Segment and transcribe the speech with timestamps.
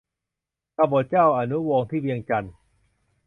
[0.77, 2.53] กบฏเจ้าอนุวงศ์ ที่เวียงจันทน์